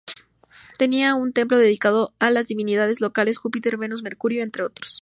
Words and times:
Tenía 0.79 1.13
un 1.13 1.31
templo 1.31 1.59
dedicado 1.59 2.15
a 2.17 2.31
las 2.31 2.47
divinidades 2.47 3.01
locales, 3.01 3.37
Júpiter, 3.37 3.77
Venus, 3.77 4.01
Mercurio, 4.01 4.41
entre 4.41 4.63
otros. 4.63 4.99